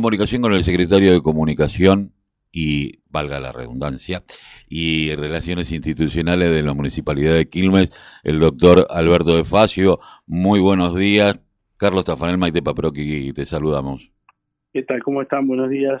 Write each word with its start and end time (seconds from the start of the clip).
Comunicación 0.00 0.42
con 0.42 0.52
el 0.52 0.62
secretario 0.62 1.12
de 1.12 1.22
Comunicación 1.22 2.12
y, 2.52 3.00
valga 3.10 3.40
la 3.40 3.50
redundancia, 3.50 4.22
y 4.68 5.12
Relaciones 5.16 5.72
Institucionales 5.72 6.52
de 6.52 6.62
la 6.62 6.72
Municipalidad 6.72 7.34
de 7.34 7.48
Quilmes, 7.48 7.90
el 8.22 8.38
doctor 8.38 8.86
Alberto 8.90 9.34
de 9.34 9.42
Facio. 9.42 9.98
Muy 10.24 10.60
buenos 10.60 10.94
días. 10.94 11.40
Carlos 11.76 12.04
Tafanel, 12.04 12.38
Maite 12.38 12.62
Paproqui, 12.62 13.32
te 13.32 13.44
saludamos. 13.44 14.12
¿Qué 14.72 14.84
tal? 14.84 15.02
¿Cómo 15.02 15.20
están? 15.20 15.48
Buenos 15.48 15.68
días. 15.68 16.00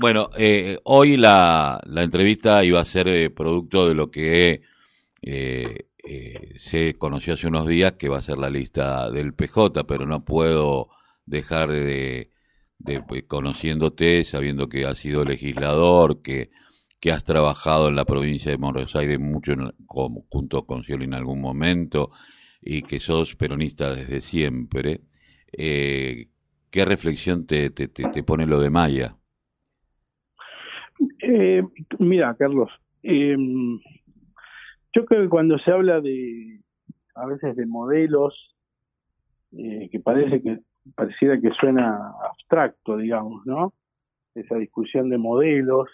Bueno, 0.00 0.30
eh, 0.38 0.78
hoy 0.84 1.18
la, 1.18 1.82
la, 1.84 2.04
entrevista 2.04 2.64
iba 2.64 2.80
a 2.80 2.86
ser 2.86 3.08
eh, 3.08 3.28
producto 3.28 3.86
de 3.86 3.94
lo 3.94 4.10
que 4.10 4.62
eh, 5.20 5.88
se 6.56 6.94
conoció 6.94 7.34
hace 7.34 7.48
unos 7.48 7.66
días, 7.66 7.92
que 7.98 8.08
va 8.08 8.16
a 8.16 8.22
ser 8.22 8.38
la 8.38 8.48
lista 8.48 9.10
del 9.10 9.34
PJ, 9.34 9.84
pero 9.86 10.06
no 10.06 10.24
puedo 10.24 10.88
dejar 11.26 11.68
de 11.70 12.30
de, 12.84 13.02
pues, 13.02 13.24
conociéndote, 13.24 14.24
sabiendo 14.24 14.68
que 14.68 14.84
has 14.84 14.98
sido 14.98 15.24
legislador, 15.24 16.22
que, 16.22 16.50
que 17.00 17.12
has 17.12 17.24
trabajado 17.24 17.88
en 17.88 17.96
la 17.96 18.04
provincia 18.04 18.50
de 18.50 18.56
Buenos 18.56 18.94
Aires 18.94 19.18
mucho 19.18 19.54
junto 19.86 20.66
con 20.66 20.84
Scioli 20.84 21.04
en 21.04 21.14
algún 21.14 21.40
momento 21.40 22.10
y 22.60 22.82
que 22.82 23.00
sos 23.00 23.36
peronista 23.36 23.94
desde 23.94 24.20
siempre, 24.20 25.00
eh, 25.52 26.28
¿qué 26.70 26.84
reflexión 26.84 27.46
te, 27.46 27.70
te, 27.70 27.88
te, 27.88 28.22
pone 28.22 28.46
lo 28.46 28.60
de 28.60 28.70
Maya? 28.70 29.16
Eh, 31.20 31.62
mira, 31.98 32.34
Carlos, 32.38 32.70
em, 33.02 33.78
yo 34.94 35.04
creo 35.04 35.22
que 35.22 35.28
cuando 35.28 35.58
se 35.58 35.70
habla 35.70 36.00
de, 36.00 36.60
a 37.14 37.26
veces 37.26 37.56
de 37.56 37.66
modelos, 37.66 38.34
eh, 39.52 39.88
que 39.90 40.00
parece 40.00 40.42
que 40.42 40.58
pareciera 40.94 41.40
que 41.40 41.50
suena 41.50 42.12
abstracto, 42.30 42.96
digamos, 42.96 43.44
¿no? 43.46 43.72
Esa 44.34 44.56
discusión 44.56 45.08
de 45.10 45.18
modelos. 45.18 45.88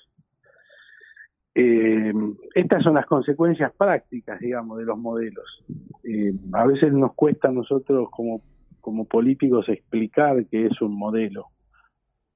Eh, 1.55 2.13
estas 2.55 2.83
son 2.83 2.95
las 2.95 3.07
consecuencias 3.07 3.73
prácticas, 3.77 4.41
digamos, 4.41 4.79
de 4.79 4.85
los 4.85 4.99
modelos. 4.99 5.65
Eh, 6.05 6.33
a 6.53 6.67
veces 6.67 6.93
nos 6.93 7.15
cuesta 7.15 7.49
a 7.49 7.53
nosotros 7.53 8.09
como, 8.11 8.43
como 8.81 9.07
políticos 9.07 9.69
explicar 9.69 10.47
qué 10.47 10.67
es 10.67 10.81
un 10.81 10.97
modelo, 10.97 11.47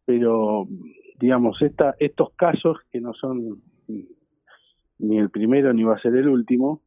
pero, 0.04 0.66
digamos, 1.18 1.60
esta, 1.62 1.94
estos 1.98 2.32
casos 2.34 2.78
que 2.90 3.00
no 3.00 3.14
son 3.14 3.62
ni 4.98 5.18
el 5.18 5.30
primero 5.30 5.72
ni 5.72 5.84
va 5.84 5.94
a 5.94 6.00
ser 6.00 6.14
el 6.16 6.28
último, 6.28 6.80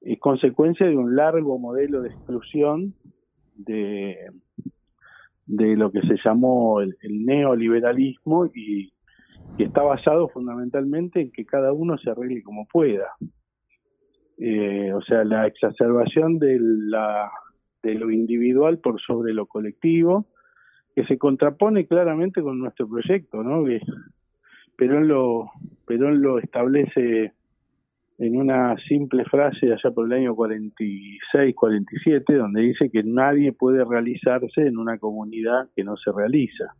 es 0.00 0.18
consecuencia 0.20 0.86
de 0.86 0.96
un 0.96 1.16
largo 1.16 1.58
modelo 1.58 2.00
de 2.02 2.10
exclusión 2.10 2.94
de, 3.56 4.30
de 5.48 5.76
lo 5.76 5.90
que 5.90 6.02
se 6.02 6.16
llamó 6.24 6.80
el, 6.80 6.96
neoliberalismo 7.02 8.46
y 8.54 8.92
está 9.58 9.82
basado 9.82 10.28
fundamentalmente 10.28 11.20
en 11.20 11.32
que 11.32 11.44
cada 11.44 11.72
uno 11.72 11.98
se 11.98 12.10
arregle 12.10 12.42
como 12.42 12.66
pueda. 12.66 13.08
Eh, 14.40 14.92
o 14.92 15.02
sea, 15.02 15.24
la 15.24 15.48
exacerbación 15.48 16.38
de, 16.38 16.58
la, 16.60 17.28
de 17.82 17.94
lo 17.94 18.10
individual 18.10 18.78
por 18.78 19.00
sobre 19.00 19.34
lo 19.34 19.46
colectivo, 19.46 20.26
que 20.94 21.04
se 21.06 21.18
contrapone 21.18 21.86
claramente 21.86 22.40
con 22.40 22.60
nuestro 22.60 22.88
proyecto, 22.88 23.42
¿no? 23.42 23.64
Que 23.64 23.80
Perón 24.76 25.08
lo, 25.08 25.50
Perón 25.86 26.22
lo 26.22 26.38
establece 26.38 27.32
en 28.18 28.36
una 28.36 28.76
simple 28.88 29.24
frase 29.24 29.72
allá 29.72 29.94
por 29.94 30.06
el 30.06 30.12
año 30.12 30.34
46, 30.34 31.54
47, 31.54 32.34
donde 32.34 32.62
dice 32.62 32.90
que 32.90 33.04
nadie 33.04 33.52
puede 33.52 33.84
realizarse 33.84 34.66
en 34.66 34.76
una 34.76 34.98
comunidad 34.98 35.68
que 35.76 35.84
no 35.84 35.96
se 35.96 36.10
realiza. 36.10 36.74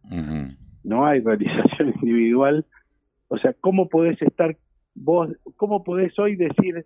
No 0.82 1.06
hay 1.06 1.20
realización 1.20 1.94
individual. 2.02 2.66
O 3.28 3.38
sea, 3.38 3.54
¿cómo 3.60 3.88
podés 3.88 4.20
estar 4.20 4.56
vos, 4.96 5.30
cómo 5.56 5.84
podés 5.84 6.18
hoy 6.18 6.34
decir, 6.34 6.84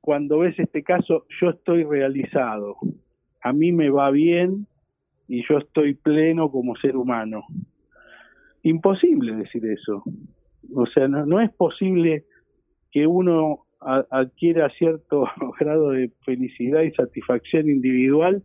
cuando 0.00 0.40
ves 0.40 0.58
este 0.58 0.82
caso, 0.82 1.26
yo 1.40 1.50
estoy 1.50 1.84
realizado, 1.84 2.76
a 3.40 3.52
mí 3.52 3.70
me 3.70 3.88
va 3.88 4.10
bien 4.10 4.66
y 5.28 5.44
yo 5.48 5.58
estoy 5.58 5.94
pleno 5.94 6.50
como 6.50 6.74
ser 6.74 6.96
humano? 6.96 7.44
Imposible 8.64 9.36
decir 9.36 9.64
eso. 9.66 10.02
O 10.74 10.86
sea, 10.86 11.06
no, 11.06 11.24
no 11.24 11.40
es 11.40 11.52
posible 11.52 12.24
que 12.90 13.06
uno 13.06 13.66
adquiera 13.80 14.68
cierto 14.70 15.26
grado 15.58 15.90
de 15.90 16.10
felicidad 16.24 16.82
y 16.82 16.92
satisfacción 16.92 17.68
individual 17.68 18.42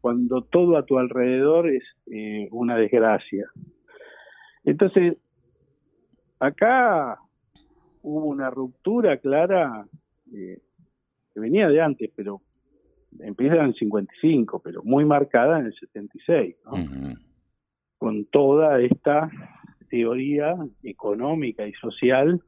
cuando 0.00 0.42
todo 0.42 0.76
a 0.76 0.84
tu 0.84 0.98
alrededor 0.98 1.68
es 1.68 1.82
eh, 2.06 2.48
una 2.52 2.76
desgracia. 2.76 3.46
Entonces, 4.64 5.16
acá 6.38 7.18
hubo 8.02 8.26
una 8.26 8.50
ruptura 8.50 9.16
clara 9.18 9.86
eh, 10.32 10.60
que 11.34 11.40
venía 11.40 11.68
de 11.68 11.80
antes, 11.80 12.10
pero 12.14 12.40
empieza 13.18 13.56
en 13.56 13.66
el 13.66 13.74
55, 13.74 14.60
pero 14.62 14.82
muy 14.84 15.04
marcada 15.04 15.58
en 15.58 15.66
el 15.66 15.74
76, 15.74 16.56
¿no? 16.64 17.16
con 17.98 18.26
toda 18.26 18.80
esta 18.80 19.28
teoría 19.90 20.54
económica 20.84 21.66
y 21.66 21.72
social 21.72 22.40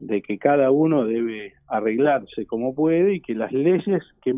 de 0.00 0.22
que 0.22 0.38
cada 0.38 0.70
uno 0.70 1.04
debe 1.04 1.54
arreglarse 1.66 2.46
como 2.46 2.74
puede 2.74 3.14
y 3.14 3.20
que 3.20 3.34
las 3.34 3.52
leyes 3.52 4.04
que, 4.22 4.34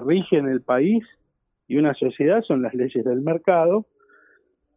rigen 0.00 0.48
el 0.48 0.60
país 0.60 1.04
y 1.68 1.76
una 1.76 1.94
sociedad 1.94 2.42
son 2.42 2.62
las 2.62 2.74
leyes 2.74 3.04
del 3.04 3.20
mercado 3.20 3.86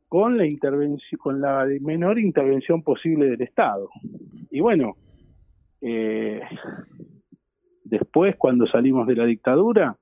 con 0.07 0.37
la 0.37 0.45
intervención 0.45 1.19
con 1.19 1.41
la 1.41 1.65
menor 1.81 2.19
intervención 2.19 2.83
posible 2.83 3.25
del 3.25 3.41
Estado. 3.41 3.89
Y 4.51 4.59
bueno 4.59 4.95
eh, 5.81 6.39
después 7.83 8.35
cuando 8.35 8.67
salimos 8.67 9.07
de 9.07 9.15
la 9.15 9.25
dictadura 9.25 9.97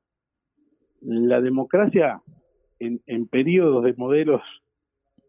la 0.99 1.39
democracia 1.39 2.21
en, 2.79 2.99
en 3.05 3.27
periodos 3.27 3.85
de 3.85 3.93
modelos 3.93 4.41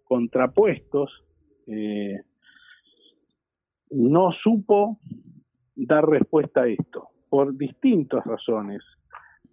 contrapuestos 0.03 1.25
eh, 1.69 2.23
no 3.91 4.33
supo 4.33 4.99
dar 5.75 6.09
respuesta 6.09 6.63
a 6.63 6.69
esto, 6.69 7.09
por 7.29 7.57
distintas 7.57 8.25
razones, 8.25 8.83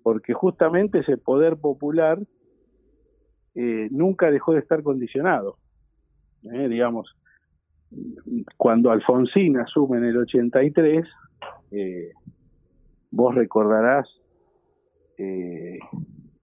porque 0.02 0.34
justamente 0.34 1.00
ese 1.00 1.18
poder 1.18 1.58
popular 1.58 2.20
eh, 3.56 3.88
nunca 3.92 4.32
dejó 4.32 4.54
de 4.54 4.60
estar 4.60 4.82
condicionado. 4.84 5.58
Eh, 6.44 6.68
digamos, 6.68 7.16
cuando 8.58 8.92
Alfonsín 8.92 9.58
asume 9.58 9.98
en 9.98 10.06
el 10.06 10.18
83, 10.18 11.08
eh, 11.72 12.12
vos 13.12 13.36
recordarás, 13.36 14.08
y, 15.16 15.78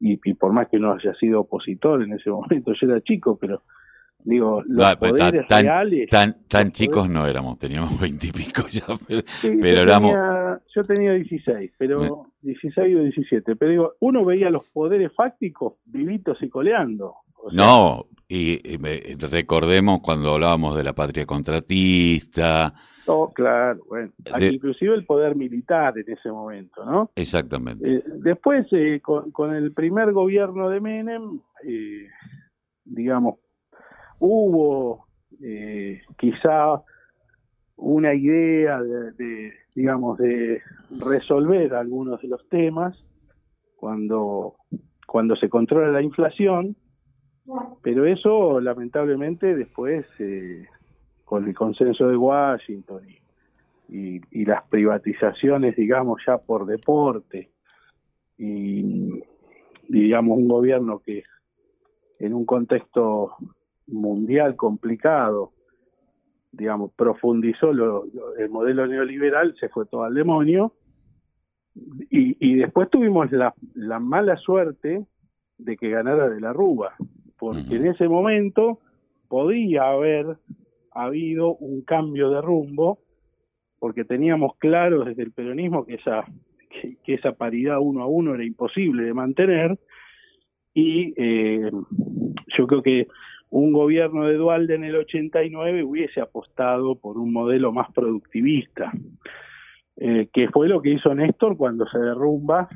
y, 0.00 0.34
por 0.34 0.52
más 0.52 0.68
que 0.68 0.78
no 0.78 0.92
haya 0.92 1.12
sido 1.14 1.40
opositor 1.40 2.02
en 2.02 2.12
ese 2.12 2.30
momento, 2.30 2.72
yo 2.72 2.86
era 2.86 3.00
chico, 3.02 3.36
pero 3.36 3.62
Digo, 4.24 4.62
los 4.66 4.96
pues, 4.96 5.12
poderes 5.12 5.46
tan, 5.46 5.62
reales. 5.62 6.08
Tan, 6.08 6.36
tan 6.48 6.72
chicos 6.72 7.08
no 7.08 7.26
éramos, 7.26 7.58
teníamos 7.58 7.98
veintipico 8.00 8.68
ya, 8.68 8.84
pero, 9.06 9.82
éramos. 9.82 10.14
yo 10.74 10.84
tenía 10.84 11.12
16, 11.12 11.72
pero 11.78 12.26
16 12.42 12.96
o 12.96 13.02
17. 13.02 13.56
Pero 13.56 13.70
digo, 13.70 13.92
uno 14.00 14.24
veía 14.24 14.50
los 14.50 14.66
poderes 14.68 15.12
fácticos 15.14 15.74
vivitos 15.86 16.42
y 16.42 16.48
coleando. 16.48 17.14
no, 17.52 18.06
y, 18.28 18.76
recordemos 19.16 20.00
cuando 20.00 20.34
hablábamos 20.34 20.76
de 20.76 20.84
la 20.84 20.92
patria 20.92 21.26
contratista. 21.26 22.72
Oh, 23.06 23.32
claro, 23.32 23.80
bueno. 23.88 24.12
Inclusive 24.38 24.94
el 24.94 25.04
poder 25.04 25.34
militar 25.34 25.98
en 25.98 26.12
ese 26.12 26.30
momento, 26.30 26.84
¿no? 26.84 27.10
Exactamente. 27.16 27.92
Eh, 27.92 28.02
después, 28.18 28.68
eh, 28.70 29.00
con, 29.02 29.32
con, 29.32 29.52
el 29.52 29.72
primer 29.72 30.12
gobierno 30.12 30.68
de 30.68 30.80
Menem, 30.80 31.40
eh, 31.64 32.06
digamos, 32.84 33.40
hubo 34.20 35.06
eh, 35.42 36.02
quizá 36.16 36.82
una 37.76 38.14
idea 38.14 38.80
de, 38.80 39.52
digamos, 39.74 40.18
de 40.18 40.62
resolver 41.00 41.74
algunos 41.74 42.20
de 42.20 42.28
los 42.28 42.46
temas 42.48 42.96
cuando, 43.76 44.56
cuando 45.06 45.34
se 45.36 45.48
controla 45.48 45.90
la 45.90 46.02
inflación, 46.02 46.76
pero 47.82 48.06
eso 48.06 48.60
lamentablemente 48.60 49.56
después, 49.56 50.06
eh, 50.18 50.66
con 51.24 51.48
el 51.48 51.54
consenso 51.54 52.06
de 52.06 52.16
Washington 52.16 53.02
y, 53.88 54.20
y, 54.30 54.44
las 54.44 54.62
privatizaciones, 54.68 55.74
digamos, 55.74 56.20
ya 56.26 56.38
por 56.38 56.66
deporte, 56.66 57.50
y 58.36 59.22
digamos 59.88 60.38
un 60.38 60.48
gobierno 60.48 61.00
que 61.00 61.24
en 62.20 62.34
un 62.34 62.44
contexto 62.44 63.36
mundial 63.90 64.56
complicado, 64.56 65.52
digamos, 66.52 66.92
profundizó 66.96 67.72
lo, 67.72 68.04
el 68.38 68.50
modelo 68.50 68.86
neoliberal, 68.86 69.54
se 69.58 69.68
fue 69.68 69.86
todo 69.86 70.04
al 70.04 70.14
demonio, 70.14 70.72
y, 72.10 72.36
y 72.40 72.56
después 72.56 72.90
tuvimos 72.90 73.30
la, 73.30 73.54
la, 73.74 74.00
mala 74.00 74.36
suerte 74.36 75.06
de 75.58 75.76
que 75.76 75.90
ganara 75.90 76.28
de 76.28 76.40
la 76.40 76.52
Rúa, 76.52 76.94
porque 77.38 77.76
en 77.76 77.86
ese 77.86 78.08
momento 78.08 78.80
podría 79.28 79.90
haber 79.90 80.36
habido 80.90 81.54
un 81.56 81.82
cambio 81.82 82.30
de 82.30 82.40
rumbo, 82.42 82.98
porque 83.78 84.04
teníamos 84.04 84.56
claro 84.58 85.04
desde 85.04 85.22
el 85.22 85.32
peronismo 85.32 85.86
que 85.86 85.94
esa, 85.94 86.24
que, 87.04 87.14
esa 87.14 87.32
paridad 87.32 87.78
uno 87.80 88.02
a 88.02 88.06
uno 88.06 88.34
era 88.34 88.44
imposible 88.44 89.04
de 89.04 89.14
mantener, 89.14 89.78
y 90.74 91.14
eh, 91.16 91.70
yo 92.58 92.66
creo 92.66 92.82
que 92.82 93.08
un 93.50 93.72
gobierno 93.72 94.26
de 94.26 94.34
Dualde 94.34 94.76
en 94.76 94.84
el 94.84 94.96
89 94.96 95.84
hubiese 95.84 96.20
apostado 96.20 96.94
por 96.94 97.18
un 97.18 97.32
modelo 97.32 97.72
más 97.72 97.92
productivista, 97.92 98.92
eh, 99.96 100.28
que 100.32 100.48
fue 100.48 100.68
lo 100.68 100.80
que 100.80 100.90
hizo 100.90 101.14
Néstor 101.14 101.56
cuando 101.56 101.86
se 101.88 101.98
derrumba, 101.98 102.68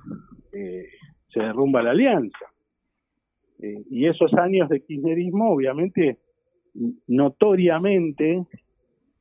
eh, 0.52 0.88
se 1.32 1.40
derrumba 1.40 1.82
la 1.82 1.92
alianza. 1.92 2.46
Eh, 3.60 3.84
y 3.88 4.06
esos 4.06 4.34
años 4.34 4.68
de 4.68 4.80
kirchnerismo, 4.80 5.52
obviamente, 5.52 6.18
notoriamente 7.06 8.44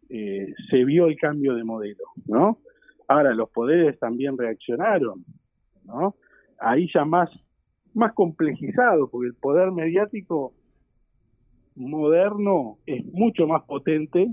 se 0.10 0.86
vio 0.86 1.08
el 1.08 1.18
cambio 1.18 1.56
de 1.56 1.64
modelo, 1.64 2.04
¿no? 2.28 2.60
Ahora, 3.08 3.34
los 3.34 3.50
poderes 3.50 3.98
también 3.98 4.38
reaccionaron, 4.38 5.26
¿no? 5.86 6.16
Ahí 6.60 6.88
ya 6.94 7.04
más, 7.04 7.32
más 7.96 8.14
complejizado, 8.14 9.10
porque 9.10 9.30
el 9.30 9.34
poder 9.34 9.72
mediático 9.72 10.54
moderno 11.76 12.78
es 12.86 13.06
mucho 13.06 13.48
más 13.48 13.64
potente 13.64 14.32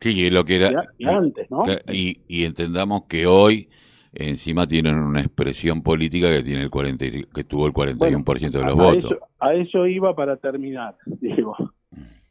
sí, 0.00 0.30
lo 0.30 0.44
que 0.44 0.56
era 0.56 0.84
antes, 1.04 1.50
¿no? 1.50 1.62
Y, 1.92 2.20
y, 2.28 2.44
entendamos 2.44 3.04
que 3.04 3.26
hoy 3.26 3.68
encima 4.12 4.66
tienen 4.66 4.96
una 4.96 5.20
expresión 5.20 5.82
política 5.82 6.28
que 6.30 6.42
tiene 6.42 6.62
el 6.62 6.70
40 6.70 7.04
que 7.34 7.44
tuvo 7.44 7.66
el 7.66 7.72
41% 7.72 8.50
de 8.50 8.64
los 8.64 8.76
votos. 8.76 9.18
a 9.38 9.54
eso 9.54 9.86
iba 9.86 10.14
para 10.14 10.36
terminar, 10.36 10.96
digo. 11.06 11.56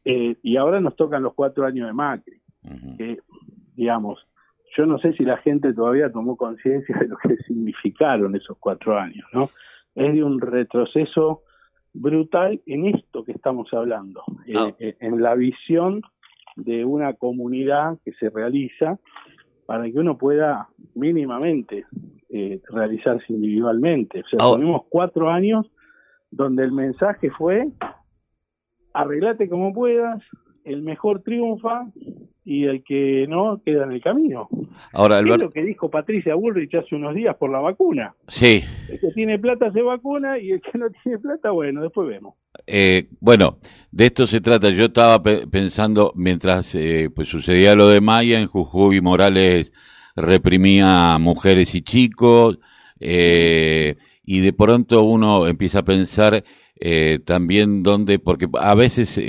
Eh, 0.06 0.38
y 0.42 0.56
ahora 0.58 0.80
nos 0.80 0.96
tocan 0.96 1.24
los 1.24 1.34
cuatro 1.34 1.66
años 1.66 1.88
de 1.88 1.94
Macri, 1.94 2.42
que, 2.98 3.20
digamos, 3.76 4.26
yo 4.78 4.86
no 4.86 5.00
sé 5.00 5.14
si 5.14 5.24
la 5.24 5.38
gente 5.38 5.74
todavía 5.74 6.12
tomó 6.12 6.38
conciencia 6.38 6.98
de 6.98 7.08
lo 7.08 7.18
que 7.18 7.36
significaron 7.48 8.36
esos 8.36 8.58
cuatro 8.58 8.98
años, 8.98 9.28
¿no? 9.34 9.50
Es 9.96 10.14
de 10.14 10.24
un 10.24 10.40
retroceso 10.40 11.44
brutal 12.00 12.62
en 12.66 12.86
esto 12.88 13.24
que 13.24 13.32
estamos 13.32 13.74
hablando, 13.74 14.24
eh, 14.46 14.54
ah. 14.56 14.72
eh, 14.80 14.96
en 15.00 15.22
la 15.22 15.36
visión 15.36 16.02
de 16.56 16.86
una 16.86 17.14
comunidad 17.14 17.98
que 18.04 18.14
se 18.14 18.30
realiza 18.30 19.00
para 19.66 19.84
que 19.86 20.00
uno 20.00 20.18
pueda 20.18 20.70
mínimamente 20.96 21.86
eh, 22.30 22.62
realizarse 22.70 23.26
individualmente. 23.30 24.22
O 24.22 24.28
sea, 24.28 24.56
tenemos 24.56 24.84
cuatro 24.90 25.30
años 25.30 25.66
donde 26.32 26.64
el 26.64 26.72
mensaje 26.72 27.30
fue 27.32 27.68
arreglate 28.94 29.50
como 29.50 29.74
puedas, 29.74 30.24
el 30.64 30.82
mejor 30.82 31.22
triunfa 31.22 31.86
y 32.44 32.66
el 32.66 32.84
que 32.84 33.26
no 33.28 33.62
queda 33.64 33.84
en 33.84 33.92
el 33.92 34.02
camino. 34.02 34.50
Ahora, 34.94 35.20
Es 35.20 35.26
lo 35.26 35.52
que 35.52 35.64
dijo 35.64 35.90
Patricia 35.90 36.36
Bullrich 36.36 36.74
hace 36.76 36.96
unos 36.96 37.16
días 37.16 37.36
por 37.36 37.52
la 37.52 37.60
vacuna. 37.60 38.16
Sí. 38.28 38.64
El 38.90 39.00
que 39.00 39.12
tiene 39.14 39.40
plata 39.40 39.72
se 39.72 39.82
vacuna 39.82 40.38
y 40.40 40.52
el 40.52 40.62
que 40.62 40.78
no 40.78 40.88
tiene 41.04 41.20
plata, 41.20 41.52
bueno, 41.52 41.82
después 41.82 42.08
vemos. 42.08 42.36
Eh, 42.66 43.08
bueno, 43.20 43.58
de 43.92 44.06
esto 44.08 44.26
se 44.26 44.42
trata. 44.42 44.70
Yo 44.70 44.86
estaba 44.86 45.22
pensando, 45.22 46.12
mientras 46.16 46.74
eh, 46.76 47.10
pues 47.14 47.30
sucedía 47.30 47.76
lo 47.76 47.88
de 47.88 48.02
Maya, 48.02 48.40
en 48.40 48.48
Jujuy 48.48 49.02
Morales 49.02 49.74
reprimía 50.16 51.18
mujeres 51.20 51.76
y 51.76 51.84
chicos, 51.84 52.58
eh, 53.00 53.96
y 54.26 54.40
de 54.42 54.54
pronto 54.54 55.04
uno 55.04 55.46
empieza 55.46 55.80
a 55.80 55.86
pensar 55.86 56.44
eh, 56.80 57.20
también 57.24 57.84
dónde, 57.84 58.18
porque 58.18 58.48
a 58.60 58.74
veces 58.74 59.20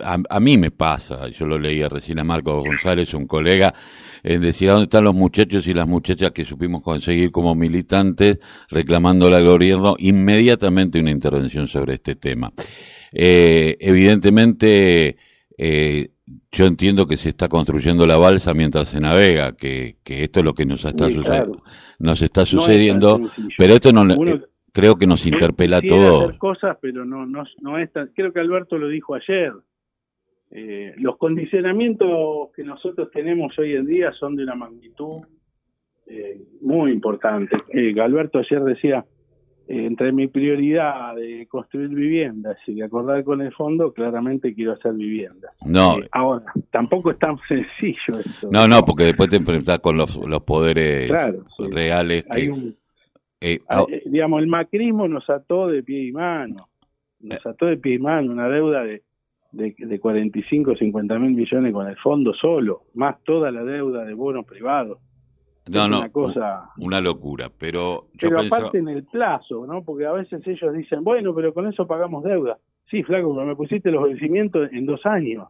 eh, 0.00 0.22
a, 0.28 0.40
mí 0.40 0.58
me 0.58 0.70
pasa, 0.70 1.28
yo 1.28 1.46
lo 1.46 1.58
leía 1.58 1.88
recién 1.88 2.18
a 2.18 2.24
Marco 2.24 2.62
González, 2.62 3.14
un 3.14 3.26
colega, 3.26 3.74
en 4.22 4.40
decir 4.40 4.68
a 4.68 4.72
dónde 4.72 4.84
están 4.84 5.04
los 5.04 5.14
muchachos 5.14 5.66
y 5.66 5.74
las 5.74 5.86
muchachas 5.86 6.30
que 6.32 6.44
supimos 6.44 6.82
conseguir 6.82 7.30
como 7.30 7.54
militantes 7.54 8.38
reclamándole 8.68 9.36
al 9.36 9.46
gobierno 9.46 9.96
inmediatamente 9.98 11.00
una 11.00 11.10
intervención 11.10 11.68
sobre 11.68 11.94
este 11.94 12.16
tema. 12.16 12.52
Eh, 13.12 13.76
evidentemente, 13.80 15.16
eh, 15.56 16.10
yo 16.52 16.66
entiendo 16.66 17.06
que 17.06 17.16
se 17.16 17.30
está 17.30 17.48
construyendo 17.48 18.06
la 18.06 18.16
balsa 18.16 18.54
mientras 18.54 18.88
se 18.88 19.00
navega, 19.00 19.56
que, 19.56 19.96
que 20.04 20.24
esto 20.24 20.40
es 20.40 20.44
lo 20.44 20.54
que 20.54 20.66
nos 20.66 20.84
está, 20.84 21.08
nos 21.98 22.22
está 22.22 22.46
sucediendo, 22.46 23.20
pero 23.56 23.74
esto 23.74 23.92
no 23.92 24.04
creo 24.72 24.96
que 24.96 25.06
nos 25.06 25.26
interpela 25.26 25.78
a 25.78 25.82
todos. 25.82 26.36
cosas, 26.38 26.76
pero 26.80 27.04
no, 27.04 27.26
no, 27.26 27.44
no 27.60 27.78
es 27.78 27.90
creo 28.14 28.32
que 28.32 28.40
Alberto 28.40 28.78
lo 28.78 28.88
dijo 28.88 29.14
ayer. 29.14 29.52
Eh, 30.52 30.94
los 30.96 31.16
condicionamientos 31.16 32.50
que 32.54 32.64
nosotros 32.64 33.10
tenemos 33.12 33.56
hoy 33.58 33.74
en 33.74 33.86
día 33.86 34.12
son 34.12 34.34
de 34.34 34.42
una 34.42 34.56
magnitud 34.56 35.22
eh, 36.12 36.42
muy 36.60 36.90
importante. 36.90 37.56
Eh, 37.72 37.94
Alberto 38.00 38.40
ayer 38.40 38.60
decía, 38.64 39.04
eh, 39.68 39.86
entre 39.86 40.10
mi 40.10 40.26
prioridad 40.26 41.14
de 41.14 41.46
construir 41.46 41.90
viviendas 41.90 42.56
y 42.66 42.74
de 42.74 42.84
acordar 42.84 43.22
con 43.22 43.40
el 43.40 43.52
fondo, 43.52 43.92
claramente 43.92 44.52
quiero 44.52 44.72
hacer 44.72 44.94
viviendas. 44.94 45.52
No. 45.64 45.98
ahora, 46.10 46.46
tampoco 46.72 47.12
es 47.12 47.18
tan 47.20 47.38
sencillo 47.48 48.18
eso. 48.18 48.48
No, 48.50 48.66
no, 48.66 48.82
porque 48.82 49.04
después 49.04 49.28
te 49.28 49.36
enfrentas 49.36 49.78
con 49.78 49.96
los, 49.96 50.16
los 50.16 50.42
poderes 50.42 51.08
reales. 51.70 52.26
Hay 52.28 52.48
un, 52.48 52.76
digamos, 54.06 54.42
el 54.42 54.48
macrismo 54.48 55.06
nos 55.06 55.30
ató 55.30 55.68
de 55.68 55.84
pie 55.84 56.08
y 56.08 56.12
mano. 56.12 56.68
Nos 57.20 57.46
ató 57.46 57.66
de 57.66 57.76
pie 57.76 57.94
y 57.94 57.98
mano 58.00 58.32
una 58.32 58.48
deuda 58.48 58.82
de 58.82 59.04
de, 59.52 59.74
de 59.76 60.00
45 60.00 60.72
o 60.72 60.76
50 60.76 61.18
mil 61.18 61.32
millones 61.32 61.72
con 61.72 61.88
el 61.88 61.96
fondo 61.96 62.32
solo, 62.34 62.82
más 62.94 63.22
toda 63.24 63.50
la 63.50 63.64
deuda 63.64 64.04
de 64.04 64.14
bonos 64.14 64.46
privados. 64.46 64.98
No, 65.68 65.86
no, 65.86 65.98
una, 65.98 66.08
cosa, 66.08 66.70
una 66.78 67.00
locura, 67.00 67.50
pero 67.56 68.08
yo 68.14 68.28
Pero 68.28 68.40
aparte 68.40 68.78
en 68.78 68.88
el 68.88 69.04
plazo, 69.04 69.66
¿no? 69.66 69.84
Porque 69.84 70.06
a 70.06 70.12
veces 70.12 70.44
ellos 70.46 70.72
dicen, 70.74 71.04
bueno, 71.04 71.34
pero 71.34 71.54
con 71.54 71.68
eso 71.68 71.86
pagamos 71.86 72.24
deuda. 72.24 72.58
Sí, 72.90 73.02
flaco, 73.04 73.32
pero 73.34 73.46
me 73.46 73.54
pusiste 73.54 73.90
los 73.90 74.02
vencimientos 74.02 74.68
en 74.72 74.86
dos 74.86 75.04
años 75.06 75.48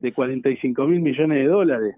de 0.00 0.12
45 0.12 0.86
mil 0.86 1.00
millones 1.00 1.38
de 1.38 1.46
dólares. 1.46 1.96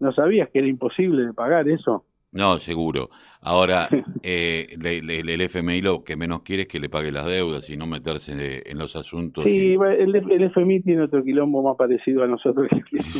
¿No 0.00 0.12
sabías 0.12 0.48
que 0.50 0.60
era 0.60 0.68
imposible 0.68 1.26
de 1.26 1.34
pagar 1.34 1.68
eso? 1.68 2.04
No, 2.36 2.58
seguro. 2.58 3.10
Ahora, 3.40 3.88
eh, 4.22 4.76
el 4.82 5.40
FMI 5.40 5.80
lo 5.80 6.02
que 6.02 6.16
menos 6.16 6.42
quiere 6.42 6.62
es 6.62 6.68
que 6.68 6.80
le 6.80 6.88
pague 6.88 7.12
las 7.12 7.26
deudas 7.26 7.68
y 7.70 7.76
no 7.76 7.86
meterse 7.86 8.62
en 8.64 8.78
los 8.78 8.96
asuntos. 8.96 9.44
Sí, 9.44 9.74
el, 9.74 10.42
FMI 10.42 10.82
tiene 10.82 11.02
otro 11.02 11.22
quilombo 11.22 11.62
más 11.62 11.76
parecido 11.76 12.24
a 12.24 12.26
nosotros. 12.26 12.68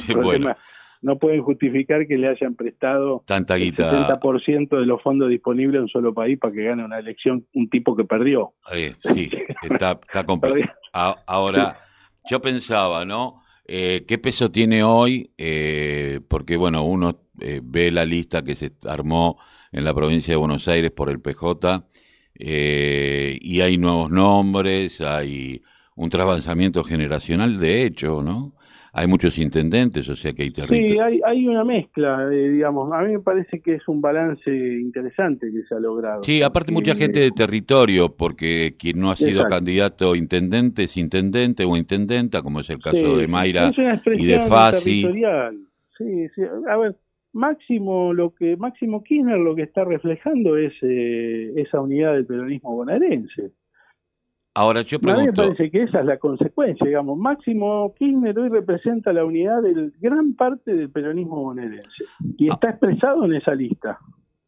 No 1.03 1.19
pueden 1.19 1.43
justificar 1.43 2.07
que 2.07 2.17
le 2.17 2.29
hayan 2.29 2.55
prestado 2.55 3.23
Tanta 3.27 3.57
guita. 3.57 3.91
el 3.91 4.19
70% 4.19 4.81
de 4.81 4.87
los 4.87 5.03
fondos 5.03 5.29
disponibles 5.29 5.79
a 5.79 5.83
un 5.83 5.89
solo 5.89 6.15
país 6.15 6.39
para 6.39 6.55
que 6.55 6.65
gane 6.65 6.85
una 6.85 6.99
elección 6.99 7.47
un 7.55 7.69
tipo 7.69 7.95
que 7.95 8.05
perdió. 8.05 8.55
sí, 9.01 9.31
está, 9.71 10.01
está 10.03 10.25
complicado. 10.27 10.75
Ahora, 10.93 11.79
yo 12.29 12.41
pensaba, 12.41 13.05
¿no? 13.05 13.43
Eh, 13.67 14.05
¿Qué 14.07 14.19
peso 14.19 14.51
tiene 14.51 14.83
hoy? 14.83 15.31
Eh, 15.37 16.21
porque, 16.29 16.57
bueno, 16.57 16.85
uno 16.85 17.26
eh, 17.41 17.61
ve 17.63 17.91
la 17.91 18.05
lista 18.05 18.43
que 18.43 18.55
se 18.55 18.73
armó 18.85 19.39
en 19.73 19.85
la 19.85 19.95
provincia 19.95 20.33
de 20.33 20.39
Buenos 20.39 20.69
Aires 20.69 20.91
por 20.91 21.11
el 21.11 21.21
PJ 21.21 21.87
eh, 22.39 23.39
y 23.41 23.61
hay 23.61 23.79
nuevos 23.79 24.11
nombres, 24.11 25.01
hay 25.01 25.63
un 25.95 26.11
trasvanzamiento 26.11 26.85
generacional, 26.85 27.59
de 27.59 27.85
hecho, 27.85 28.23
¿no? 28.23 28.53
Hay 28.99 29.07
muchos 29.07 29.37
intendentes, 29.37 30.09
o 30.09 30.17
sea 30.17 30.33
que 30.33 30.45
hay 30.45 30.51
territorio. 30.51 30.89
Sí, 30.89 30.99
hay, 30.99 31.21
hay 31.23 31.47
una 31.47 31.65
mezcla, 31.65 32.29
eh, 32.33 32.49
digamos. 32.49 32.91
A 32.95 33.03
mí 33.03 33.13
me 33.13 33.21
parece 33.21 33.61
que 33.61 33.75
es 33.75 33.87
un 33.89 34.01
balance 34.01 34.51
interesante 34.51 35.49
que 35.53 35.65
se 35.69 35.75
ha 35.75 35.79
logrado. 35.79 36.23
Sí, 36.23 36.41
aparte 36.41 36.73
mucha 36.73 36.95
gente 36.95 37.21
de 37.21 37.31
territorio, 37.31 38.17
porque 38.17 38.75
quien 38.79 38.99
no 38.99 39.11
ha 39.11 39.17
sido 39.17 39.45
candidato 39.45 40.15
intendente 40.15 40.85
es 40.85 40.97
intendente 40.97 41.67
o 41.67 41.77
intendenta, 41.77 42.41
como 42.41 42.61
es 42.61 42.71
el 42.71 42.79
caso 42.79 43.19
de 43.19 43.29
Mayra 43.29 43.71
y 44.17 44.25
de 44.25 44.41
Fasi. 44.41 45.03
Sí, 45.99 46.29
sí. 46.35 46.43
A 46.71 46.77
ver, 46.79 46.97
Máximo 47.37 48.15
lo 48.15 48.35
que 48.35 48.57
Máximo 48.57 49.03
Kirchner 49.03 49.39
lo 49.39 49.55
que 49.55 49.63
está 49.63 49.85
reflejando 49.85 50.57
es 50.57 50.73
eh, 50.83 51.53
esa 51.57 51.81
unidad 51.81 52.15
del 52.15 52.27
peronismo 52.27 52.75
bonaerense. 52.75 53.53
Ahora 54.55 54.81
yo 54.81 54.99
pregunto... 54.99 55.21
A 55.43 55.45
mí 55.45 55.51
me 55.51 55.55
parece 55.55 55.71
que 55.71 55.83
esa 55.83 56.01
es 56.01 56.07
la 56.07 56.19
consecuencia, 56.19 56.87
digamos. 56.87 57.19
Máximo 57.19 57.95
Kirchner 57.99 58.39
hoy 58.39 58.49
representa 58.49 59.13
la 59.13 59.25
unidad 59.25 59.61
de 59.63 59.93
gran 60.01 60.35
parte 60.35 60.75
del 60.75 60.91
peronismo 60.91 61.43
bonaerense 61.43 62.05
y 62.39 62.49
está 62.51 62.71
expresado 62.71 63.27
en 63.27 63.35
esa 63.35 63.55
lista. 63.55 63.99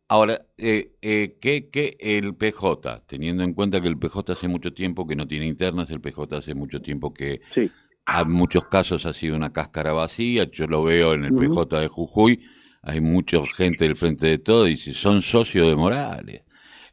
Ahora, 0.08 0.40
eh, 0.56 0.92
eh, 1.02 1.36
¿qué, 1.38 1.68
¿qué, 1.68 1.98
el 2.00 2.34
PJ, 2.34 3.02
teniendo 3.06 3.44
en 3.44 3.52
cuenta 3.52 3.82
que 3.82 3.88
el 3.88 3.98
PJ 3.98 4.32
hace 4.32 4.48
mucho 4.48 4.72
tiempo 4.72 5.06
que 5.06 5.14
no 5.14 5.28
tiene 5.28 5.46
internas, 5.46 5.90
el 5.90 6.00
PJ 6.00 6.34
hace 6.34 6.54
mucho 6.54 6.80
tiempo 6.80 7.12
que 7.12 7.42
sí. 7.52 7.70
en 8.06 8.30
muchos 8.32 8.64
casos 8.64 9.04
ha 9.04 9.12
sido 9.12 9.36
una 9.36 9.52
cáscara 9.52 9.92
vacía, 9.92 10.50
yo 10.50 10.66
lo 10.66 10.82
veo 10.82 11.12
en 11.12 11.24
el 11.24 11.34
PJ 11.34 11.80
de 11.80 11.88
Jujuy, 11.88 12.40
hay 12.82 13.00
mucha 13.00 13.38
gente 13.56 13.84
del 13.84 13.96
frente 13.96 14.26
de 14.26 14.38
todo 14.38 14.66
y 14.66 14.70
dice, 14.70 14.94
son 14.94 15.22
socios 15.22 15.68
de 15.68 15.76
Morales. 15.76 16.42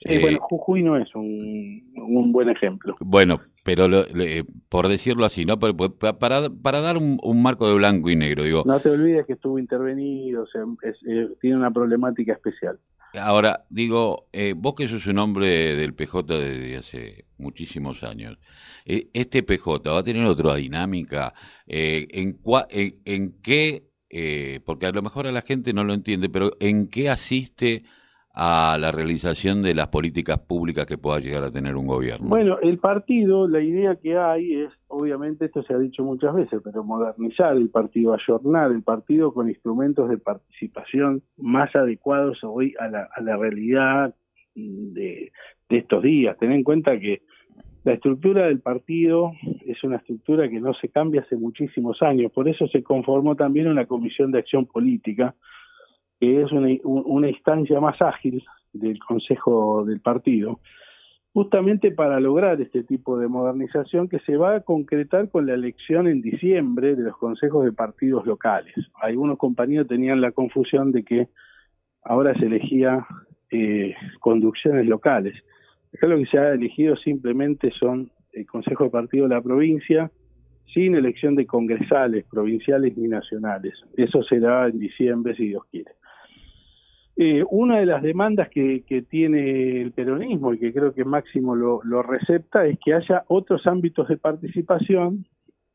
bueno, 0.05 0.27
eh, 0.27 0.37
Jujuy 0.39 0.83
no 0.83 0.97
es 0.97 1.13
un, 1.15 2.31
buen 2.31 2.49
ejemplo. 2.49 2.95
Bueno, 2.99 3.41
pero 3.63 3.89
por 4.69 4.87
decirlo 4.87 5.25
así, 5.25 5.45
¿no? 5.45 5.59
Para, 5.59 5.73
para, 6.17 6.81
dar 6.81 6.97
un, 6.97 7.41
marco 7.41 7.67
de 7.67 7.75
blanco 7.75 8.09
y 8.09 8.15
negro, 8.15 8.43
digo. 8.43 8.63
No 8.65 8.79
te 8.79 8.89
olvides 8.89 9.25
que 9.25 9.33
estuvo 9.33 9.59
intervenido, 9.59 10.43
o 10.43 10.47
sea, 10.47 10.63
eh, 10.83 11.29
tiene 11.39 11.57
una 11.57 11.71
problemática 11.71 12.33
especial. 12.33 12.79
Ahora, 13.19 13.65
digo, 13.69 14.27
eh, 14.33 14.53
vos 14.55 14.75
que 14.75 14.87
sos 14.87 15.05
un 15.07 15.19
hombre 15.19 15.75
del 15.75 15.93
PJ 15.93 16.23
desde 16.37 16.77
hace 16.77 17.25
muchísimos 17.37 18.03
años, 18.03 18.37
eh, 18.85 19.07
¿este 19.13 19.43
PJ 19.43 19.91
va 19.91 19.99
a 19.99 20.03
tener 20.03 20.25
otra 20.25 20.55
dinámica? 20.55 21.33
Eh, 21.67 22.07
en, 22.11 22.39
en, 22.69 22.99
¿En 23.05 23.41
qué, 23.41 23.85
porque 24.65 24.85
a 24.85 24.91
lo 24.91 25.01
mejor 25.01 25.27
a 25.27 25.31
la 25.31 25.41
gente 25.41 25.73
no 25.73 25.83
lo 25.83 25.93
entiende, 25.93 26.29
pero 26.29 26.51
¿en 26.59 26.89
qué 26.89 27.09
asiste 27.09 27.83
a 28.37 28.77
la 28.77 28.91
realización 28.91 29.61
de 29.61 29.73
las 29.73 29.87
políticas 29.87 30.39
públicas 30.39 30.85
que 30.85 30.97
pueda 30.97 31.19
llegar 31.19 31.43
a 31.43 31.51
tener 31.51 31.77
un 31.77 31.87
gobierno? 31.87 32.27
Bueno, 32.27 32.57
el 32.61 32.79
partido, 32.79 33.47
la 33.47 33.61
idea 33.61 33.95
que 33.95 34.17
hay 34.17 34.63
es, 34.63 34.71
obviamente 34.87 35.45
esto 35.45 35.63
se 35.63 35.73
ha 35.73 35.77
dicho 35.77 36.03
muchas 36.03 36.35
veces, 36.35 36.59
pero 36.61 36.83
modernizar 36.83 37.55
el 37.55 37.69
partido, 37.69 38.13
ayornar 38.13 38.71
el 38.71 38.83
partido 38.83 39.33
con 39.33 39.47
instrumentos 39.47 40.09
de 40.09 40.17
participación 40.17 41.23
más 41.37 41.73
adecuados 41.75 42.39
hoy 42.43 42.73
a 42.77 42.89
la, 42.89 43.07
a 43.15 43.21
la 43.21 43.37
realidad 43.37 44.13
de, 44.53 45.31
de 45.69 45.77
estos 45.77 46.03
días. 46.03 46.37
Ten 46.37 46.51
en 46.51 46.63
cuenta 46.63 46.99
que 46.99 47.21
la 47.85 47.93
estructura 47.93 48.47
del 48.47 48.61
partido 48.61 49.33
es 49.63 49.83
una 49.83 49.97
estructura 49.97 50.49
que 50.49 50.59
no 50.59 50.73
se 50.73 50.89
cambia 50.89 51.21
hace 51.21 51.37
muchísimos 51.37 52.01
años, 52.01 52.31
por 52.31 52.49
eso 52.49 52.67
se 52.67 52.81
conformó 52.81 53.35
también 53.35 53.67
una 53.67 53.85
comisión 53.85 54.31
de 54.31 54.39
acción 54.39 54.65
política, 54.65 55.35
que 56.19 56.41
es 56.41 56.51
una, 56.51 57.29
instancia 57.29 57.79
más 57.79 58.01
ágil 58.01 58.43
del 58.73 58.97
Consejo 58.97 59.85
del 59.85 59.99
Partido, 59.99 60.59
justamente 61.31 61.91
para 61.91 62.19
lograr 62.19 62.59
este 62.59 62.83
tipo 62.83 63.19
de 63.19 63.27
modernización 63.27 64.09
que 64.09 64.19
se 64.21 64.35
va 64.35 64.55
a 64.55 64.61
concretar 64.61 65.29
con 65.29 65.45
la 65.45 65.53
elección 65.53 66.07
en 66.07 66.23
diciembre 66.23 66.95
de 66.95 67.03
los 67.03 67.17
consejos 67.17 67.65
de 67.65 67.71
partidos 67.71 68.25
locales. 68.25 68.73
Algunos 68.99 69.37
compañeros 69.37 69.87
tenían 69.87 70.21
la 70.21 70.31
confusión 70.31 70.91
de 70.91 71.03
que 71.03 71.27
ahora 72.01 72.33
se 72.33 72.47
elegía 72.47 73.05
eh, 73.51 73.93
conducciones 74.21 74.87
locales. 74.87 75.35
Acá 75.95 76.07
lo 76.07 76.17
que 76.17 76.25
se 76.25 76.37
ha 76.37 76.51
elegido 76.51 76.97
simplemente 76.97 77.71
son 77.71 78.11
el 78.33 78.45
Consejo 78.45 78.83
de 78.83 78.89
Partido 78.89 79.29
de 79.29 79.35
la 79.35 79.41
provincia, 79.41 80.11
sin 80.73 80.93
elección 80.93 81.35
de 81.35 81.45
congresales, 81.45 82.25
provinciales 82.29 82.97
ni 82.97 83.07
nacionales. 83.07 83.75
Eso 83.95 84.21
será 84.23 84.67
en 84.67 84.77
diciembre, 84.77 85.35
si 85.35 85.47
Dios 85.47 85.63
quiere. 85.71 85.91
Eh, 87.15 87.45
una 87.49 87.79
de 87.79 87.85
las 87.85 88.03
demandas 88.03 88.49
que, 88.49 88.83
tiene 89.09 89.81
el 89.81 89.93
peronismo 89.93 90.53
y 90.53 90.59
que 90.59 90.73
creo 90.73 90.93
que 90.93 91.05
Máximo 91.05 91.55
lo, 91.55 92.03
recepta 92.03 92.65
es 92.65 92.77
que 92.83 92.93
haya 92.93 93.23
otros 93.29 93.65
ámbitos 93.65 94.09
de 94.09 94.17
participación 94.17 95.25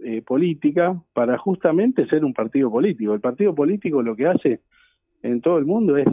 eh, 0.00 0.20
política 0.20 1.02
para 1.14 1.38
justamente 1.38 2.06
ser 2.08 2.26
un 2.26 2.34
partido 2.34 2.70
político. 2.70 3.14
El 3.14 3.20
partido 3.20 3.54
político 3.54 4.02
lo 4.02 4.14
que 4.14 4.26
hace 4.26 4.60
en 5.22 5.40
todo 5.40 5.56
el 5.56 5.64
mundo 5.64 5.96
es 5.96 6.08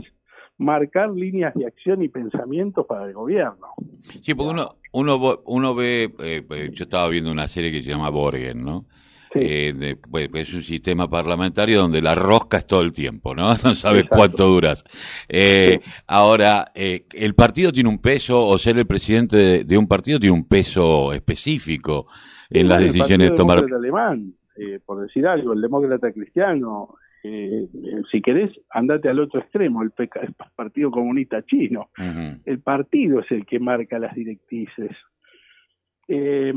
marcar 0.57 1.09
líneas 1.11 1.53
de 1.53 1.65
acción 1.65 2.01
y 2.01 2.09
pensamientos 2.09 2.85
para 2.85 3.05
el 3.05 3.13
gobierno. 3.13 3.67
Sí, 4.21 4.33
porque 4.33 4.51
uno, 4.51 4.75
uno, 4.91 5.39
uno 5.45 5.75
ve, 5.75 6.13
eh, 6.19 6.71
yo 6.73 6.83
estaba 6.83 7.07
viendo 7.09 7.31
una 7.31 7.47
serie 7.47 7.71
que 7.71 7.83
se 7.83 7.89
llama 7.89 8.09
Borgen, 8.09 8.63
¿no? 8.63 8.85
Eh, 9.39 9.95
pues, 10.09 10.29
es 10.33 10.53
un 10.53 10.63
sistema 10.63 11.09
parlamentario 11.09 11.81
donde 11.81 12.01
la 12.01 12.15
rosca 12.15 12.57
es 12.57 12.67
todo 12.67 12.81
el 12.81 12.93
tiempo, 12.93 13.35
¿no? 13.35 13.53
No 13.63 13.73
sabes 13.73 14.05
cuánto 14.05 14.47
duras. 14.47 14.83
Eh, 15.27 15.79
ahora, 16.07 16.71
eh, 16.73 17.05
el 17.13 17.35
partido 17.35 17.71
tiene 17.71 17.89
un 17.89 17.99
peso, 17.99 18.45
o 18.45 18.57
ser 18.57 18.77
el 18.77 18.87
presidente 18.87 19.63
de, 19.63 19.77
un 19.77 19.87
partido 19.87 20.19
tiene 20.19 20.35
un 20.35 20.47
peso 20.47 21.13
específico 21.13 22.07
en 22.49 22.67
las 22.67 22.79
decisiones 22.79 23.31
de 23.31 23.35
tomar. 23.35 23.59
El 23.59 23.73
alemán, 23.73 24.33
por 24.85 25.01
decir 25.01 25.27
algo, 25.27 25.53
el 25.53 25.61
demócrata 25.61 26.11
cristiano, 26.11 26.95
si 28.11 28.21
querés, 28.21 28.51
andate 28.69 29.09
al 29.09 29.19
otro 29.19 29.39
extremo, 29.39 29.83
el, 29.83 29.91
Partido 30.55 30.91
Comunista 30.91 31.43
Chino. 31.43 31.89
El 32.45 32.59
partido 32.59 33.19
es 33.19 33.31
el 33.31 33.45
que 33.45 33.59
marca 33.59 33.99
las 33.99 34.15
directrices 34.15 34.91
eh, 36.09 36.53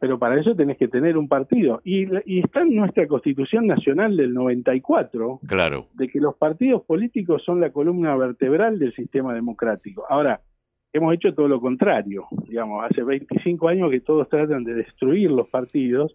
pero 0.00 0.18
para 0.18 0.38
eso 0.38 0.54
tenés 0.54 0.76
que 0.76 0.88
tener 0.88 1.16
un 1.16 1.28
partido. 1.28 1.80
Y, 1.84 2.04
está 2.40 2.60
en 2.60 2.76
nuestra 2.76 3.06
Constitución 3.06 3.66
Nacional 3.66 4.16
del 4.16 4.34
94, 4.34 5.40
claro. 5.46 5.86
de 5.94 6.08
que 6.08 6.20
los 6.20 6.36
partidos 6.36 6.82
políticos 6.82 7.42
son 7.44 7.60
la 7.60 7.70
columna 7.70 8.14
vertebral 8.16 8.78
del 8.78 8.94
sistema 8.94 9.34
democrático. 9.34 10.04
Ahora, 10.08 10.40
hemos 10.92 11.14
hecho 11.14 11.34
todo 11.34 11.48
lo 11.48 11.60
contrario. 11.60 12.26
Digamos, 12.48 12.84
hace 12.84 13.02
25 13.02 13.68
años 13.68 13.90
que 13.90 14.00
todos 14.00 14.28
tratan 14.28 14.64
de 14.64 14.74
destruir 14.74 15.30
los 15.30 15.48
partidos 15.48 16.14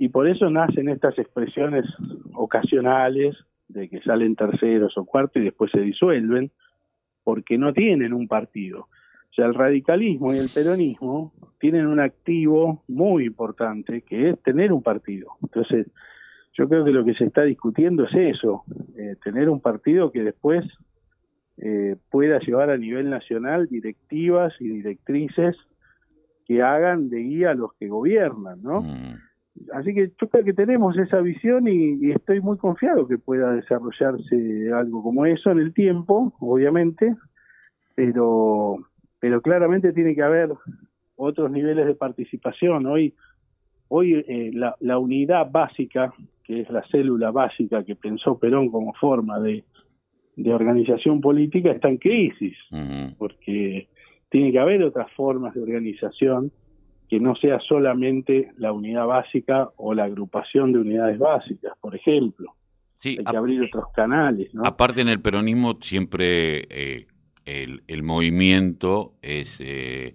y 0.00 0.08
por 0.08 0.26
eso 0.26 0.48
nacen 0.48 0.88
estas 0.88 1.18
expresiones 1.18 1.84
ocasionales 2.32 3.36
de 3.68 3.86
que 3.90 4.00
salen 4.00 4.34
terceros 4.34 4.96
o 4.96 5.04
cuartos 5.04 5.42
y 5.42 5.44
después 5.44 5.70
se 5.70 5.80
disuelven, 5.80 6.50
porque 7.22 7.58
no 7.58 7.74
tienen 7.74 8.14
un 8.14 8.26
partido. 8.26 8.88
O 9.30 9.34
sea, 9.34 9.44
el 9.44 9.52
radicalismo 9.52 10.32
y 10.32 10.38
el 10.38 10.48
peronismo 10.48 11.34
tienen 11.58 11.86
un 11.86 12.00
activo 12.00 12.82
muy 12.88 13.26
importante, 13.26 14.00
que 14.00 14.30
es 14.30 14.42
tener 14.42 14.72
un 14.72 14.82
partido. 14.82 15.32
Entonces, 15.42 15.86
yo 16.54 16.66
creo 16.66 16.82
que 16.82 16.92
lo 16.92 17.04
que 17.04 17.12
se 17.12 17.24
está 17.24 17.42
discutiendo 17.42 18.04
es 18.04 18.14
eso, 18.14 18.64
eh, 18.96 19.16
tener 19.22 19.50
un 19.50 19.60
partido 19.60 20.10
que 20.10 20.22
después 20.22 20.64
eh, 21.58 21.96
pueda 22.10 22.38
llevar 22.38 22.70
a 22.70 22.78
nivel 22.78 23.10
nacional 23.10 23.68
directivas 23.68 24.54
y 24.60 24.68
directrices 24.68 25.56
que 26.46 26.62
hagan 26.62 27.10
de 27.10 27.18
guía 27.18 27.50
a 27.50 27.54
los 27.54 27.74
que 27.74 27.88
gobiernan, 27.88 28.62
¿no? 28.62 28.80
Mm. 28.80 29.29
Así 29.74 29.94
que 29.94 30.12
yo 30.20 30.28
creo 30.28 30.44
que 30.44 30.52
tenemos 30.52 30.96
esa 30.96 31.20
visión 31.20 31.66
y, 31.68 31.98
y, 32.00 32.12
estoy 32.12 32.40
muy 32.40 32.56
confiado 32.56 33.06
que 33.08 33.18
pueda 33.18 33.52
desarrollarse 33.52 34.72
algo 34.72 35.02
como 35.02 35.26
eso 35.26 35.50
en 35.50 35.58
el 35.58 35.74
tiempo, 35.74 36.32
obviamente, 36.40 37.14
pero 37.94 38.78
pero 39.20 39.42
claramente 39.42 39.92
tiene 39.92 40.14
que 40.14 40.22
haber 40.22 40.50
otros 41.16 41.50
niveles 41.50 41.86
de 41.86 41.94
participación. 41.94 42.86
Hoy, 42.86 43.14
hoy 43.88 44.24
eh, 44.26 44.50
la, 44.54 44.74
la, 44.80 44.98
unidad 44.98 45.50
básica, 45.50 46.12
que 46.42 46.62
es 46.62 46.70
la 46.70 46.82
célula 46.88 47.30
básica 47.30 47.84
que 47.84 47.94
pensó 47.94 48.38
Perón 48.38 48.70
como 48.70 48.94
forma 48.94 49.38
de, 49.38 49.62
de 50.36 50.54
organización 50.54 51.20
política, 51.20 51.70
está 51.70 51.88
en 51.88 51.98
crisis, 51.98 52.56
porque 53.18 53.88
tiene 54.30 54.50
que 54.50 54.58
haber 54.58 54.82
otras 54.82 55.12
formas 55.12 55.54
de 55.54 55.62
organización 55.62 56.50
que 57.10 57.18
no 57.18 57.34
sea 57.34 57.58
solamente 57.58 58.52
la 58.56 58.72
unidad 58.72 59.04
básica 59.04 59.68
o 59.76 59.94
la 59.94 60.04
agrupación 60.04 60.72
de 60.72 60.78
unidades 60.78 61.18
básicas, 61.18 61.72
por 61.80 61.96
ejemplo. 61.96 62.54
Sí, 62.94 63.16
Hay 63.18 63.24
que 63.24 63.36
abrir 63.36 63.62
otros 63.62 63.86
canales. 63.92 64.54
¿no? 64.54 64.64
Aparte 64.64 65.00
en 65.00 65.08
el 65.08 65.20
peronismo 65.20 65.78
siempre 65.80 66.68
eh, 66.70 67.06
el, 67.44 68.02
movimiento 68.04 69.14
es 69.22 69.56
eh, 69.58 70.14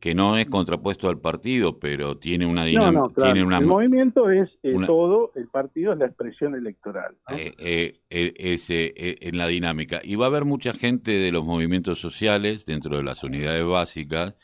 que 0.00 0.16
no 0.16 0.36
es 0.36 0.46
contrapuesto 0.46 1.08
al 1.08 1.20
partido, 1.20 1.78
pero 1.78 2.16
tiene 2.16 2.44
una 2.44 2.64
dinámica. 2.64 3.30
el 3.30 3.66
movimiento 3.66 4.28
es 4.28 4.50
eh, 4.64 4.74
todo, 4.84 5.30
el 5.36 5.46
partido 5.46 5.92
es 5.92 5.98
la 6.00 6.06
expresión 6.06 6.56
electoral. 6.56 7.14
Eh, 7.30 8.00
es 8.08 8.66
en 8.68 9.38
la 9.38 9.46
dinámica. 9.46 10.00
Y 10.02 10.16
va 10.16 10.24
a 10.24 10.28
haber 10.28 10.44
mucha 10.44 10.72
gente 10.72 11.12
de 11.12 11.30
los 11.30 11.44
movimientos 11.44 12.00
sociales 12.00 12.66
dentro 12.66 12.96
de 12.96 13.04
las 13.04 13.22
unidades 13.22 13.64
básicas 13.64 14.34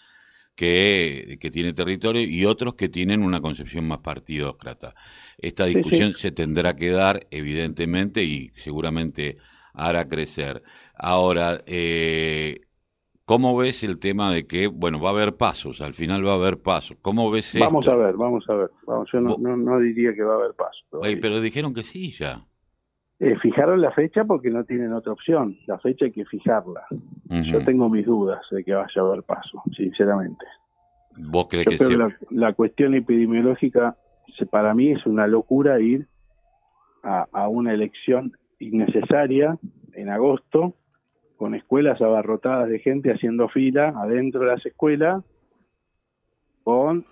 que, 0.55 1.39
que 1.41 1.51
tiene 1.51 1.73
territorio 1.73 2.23
y 2.23 2.45
otros 2.45 2.75
que 2.75 2.89
tienen 2.89 3.23
una 3.23 3.41
concepción 3.41 3.87
más 3.87 3.99
partidócrata. 3.99 4.95
Esta 5.39 5.65
discusión 5.65 6.15
se 6.17 6.31
tendrá 6.31 6.77
que 6.77 6.91
dar, 6.91 7.27
evidentemente, 7.31 8.23
y 8.23 8.51
seguramente 8.57 9.39
hará 9.75 10.07
crecer. 10.07 10.63
Ahora, 10.95 11.63
eh, 11.67 12.61
¿cómo 13.25 13.57
ves 13.57 13.83
el 13.83 13.99
tema 13.99 14.33
de 14.33 14.47
que, 14.47 14.67
bueno, 14.67 15.01
va 15.01 15.11
a 15.11 15.13
haber 15.13 15.37
pasos, 15.37 15.81
al 15.81 15.95
final 15.95 16.27
va 16.27 16.33
a 16.33 16.37
haber 16.37 16.61
pasos? 16.61 16.97
¿Cómo 17.01 17.31
ves 17.31 17.57
Vamos 17.59 17.89
a 17.89 17.97
ver, 17.97 18.17
vamos 18.17 18.45
a 18.49 18.55
ver. 18.55 18.71
Vamos, 18.87 19.09
yo 19.13 19.21
no, 19.21 19.37
no, 19.39 19.81
diría 19.81 20.15
que 20.15 20.23
va 20.23 20.35
a 20.35 20.37
haber 20.37 20.55
pasos. 20.55 20.85
pero 21.21 21.41
dijeron 21.41 21.75
que 21.75 21.83
sí 21.83 22.13
ya. 22.13 22.47
Eh, 23.25 23.37
fijaron 23.41 23.81
la 23.81 23.93
fecha 23.93 24.25
porque 24.25 24.51
no 24.51 24.65
tienen 24.65 24.93
otra 24.93 25.13
opción. 25.13 25.57
La 25.69 25.79
fecha 25.79 26.07
hay 26.07 26.11
que 26.11 26.25
fijarla. 26.25 26.85
Yo 27.29 27.65
tengo 27.65 27.89
mis 27.89 28.05
dudas 28.05 28.45
de 28.51 28.65
que 28.65 28.75
vaya 28.75 29.01
a 29.01 29.05
haber 29.05 29.23
paso, 29.23 29.63
sinceramente. 29.77 30.45
¿Vos 31.17 31.47
crees 31.49 31.67
que 31.67 31.79
sí? 31.79 31.95
la, 31.95 32.13
la, 32.31 32.53
cuestión 32.55 32.95
epidemiológica, 32.95 33.97
para 34.51 34.75
mí 34.75 34.91
es 34.91 35.07
una 35.07 35.29
locura 35.29 35.79
ir 35.79 36.09
a, 37.05 37.29
a 37.31 37.47
una 37.47 37.73
elección 37.73 38.37
innecesaria 38.59 39.57
en 39.93 40.09
agosto, 40.09 40.75
con 41.37 41.55
escuelas 41.55 42.01
abarrotadas 42.03 42.69
de 42.71 42.81
gente 42.81 43.13
haciendo 43.13 43.49
fila 43.49 43.95
adentro 43.99 44.41
de 44.41 44.47
las 44.49 44.67
escuelas, 44.67 45.23
con 46.65 47.07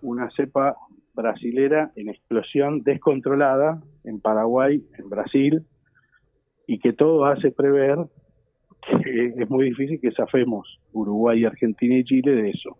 una 0.00 0.28
cepa 0.32 0.74
brasilera 1.14 1.92
en 1.96 2.08
explosión 2.08 2.82
descontrolada 2.82 3.82
en 4.04 4.20
Paraguay, 4.20 4.82
en 4.98 5.08
Brasil, 5.08 5.62
y 6.66 6.78
que 6.78 6.92
todo 6.92 7.26
hace 7.26 7.50
prever 7.50 7.98
que 9.04 9.26
es 9.42 9.50
muy 9.50 9.66
difícil 9.66 10.00
que 10.00 10.12
zafemos 10.12 10.80
Uruguay, 10.92 11.44
Argentina 11.44 11.96
y 11.96 12.04
Chile 12.04 12.32
de 12.32 12.50
eso. 12.50 12.78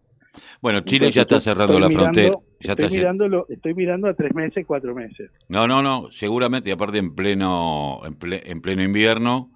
Bueno, 0.60 0.80
Chile 0.80 1.10
ya 1.10 1.22
está 1.22 1.40
cerrando 1.40 1.78
la 1.78 1.90
frontera. 1.90 2.36
Ya 2.60 2.72
estoy, 2.72 2.90
mirando 2.90 3.46
estoy 3.48 3.74
mirando 3.74 4.08
a 4.08 4.14
tres 4.14 4.34
meses, 4.34 4.64
cuatro 4.66 4.94
meses. 4.94 5.30
No, 5.48 5.66
no, 5.66 5.82
no, 5.82 6.10
seguramente, 6.12 6.70
y 6.70 6.72
aparte 6.72 6.98
en 6.98 7.14
pleno, 7.14 8.00
en, 8.04 8.60
pleno 8.62 8.82
invierno. 8.82 9.50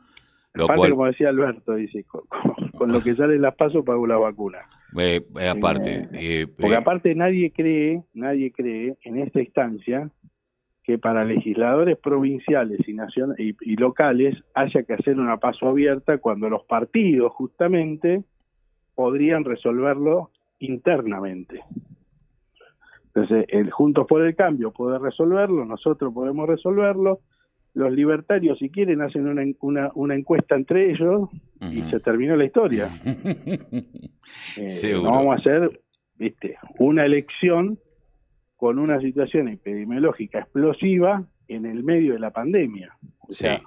Lo 0.52 0.64
aparte, 0.64 0.90
como 0.90 1.06
decía 1.06 1.28
Alberto, 1.28 1.74
dice, 1.74 2.04
con, 2.04 2.92
lo 2.92 3.00
que 3.00 3.14
sale 3.14 3.38
las 3.38 3.54
pasos 3.54 3.84
pago 3.84 4.06
la 4.06 4.18
vacuna. 4.18 4.58
Eh, 4.98 5.22
eh, 5.38 5.48
aparte. 5.48 6.08
Eh, 6.12 6.46
porque 6.46 6.76
aparte 6.76 7.14
nadie 7.14 7.52
cree, 7.52 8.02
nadie 8.14 8.52
cree 8.52 8.96
en 9.02 9.18
esta 9.18 9.40
instancia 9.40 10.10
que 10.82 10.98
para 10.98 11.24
legisladores 11.24 11.98
provinciales 11.98 12.80
y, 12.86 12.92
y, 12.92 13.56
y, 13.60 13.76
locales 13.76 14.36
haya 14.54 14.84
que 14.84 14.94
hacer 14.94 15.18
una 15.18 15.38
paso 15.38 15.68
abierta 15.68 16.18
cuando 16.18 16.48
los 16.48 16.64
partidos 16.64 17.32
justamente 17.32 18.22
podrían 18.94 19.44
resolverlo 19.44 20.30
internamente. 20.60 21.60
Entonces, 23.06 23.46
el 23.48 23.70
Juntos 23.70 24.06
por 24.06 24.22
el 24.22 24.36
Cambio 24.36 24.70
puede 24.70 24.98
resolverlo, 24.98 25.64
nosotros 25.64 26.12
podemos 26.14 26.48
resolverlo, 26.48 27.20
los 27.76 27.92
libertarios 27.92 28.58
si 28.58 28.70
quieren 28.70 29.02
hacen 29.02 29.28
una, 29.28 29.42
una, 29.60 29.90
una 29.94 30.14
encuesta 30.14 30.54
entre 30.56 30.90
ellos 30.90 31.28
y 31.60 31.82
se 31.90 32.00
terminó 32.00 32.34
la 32.34 32.46
historia. 32.46 32.88
eh, 34.56 34.92
no 34.94 35.02
vamos 35.02 35.36
a 35.36 35.38
hacer 35.38 35.82
viste, 36.14 36.56
una 36.78 37.04
elección 37.04 37.78
con 38.56 38.78
una 38.78 38.98
situación 39.00 39.48
epidemiológica 39.48 40.38
explosiva 40.38 41.26
en 41.48 41.66
el 41.66 41.82
medio 41.82 42.14
de 42.14 42.18
la 42.18 42.30
pandemia. 42.30 42.96
O 43.28 43.34
sea, 43.34 43.60